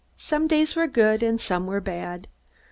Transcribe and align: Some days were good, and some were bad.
Some 0.17 0.47
days 0.47 0.75
were 0.75 0.87
good, 0.87 1.21
and 1.21 1.39
some 1.39 1.67
were 1.67 1.79
bad. 1.79 2.27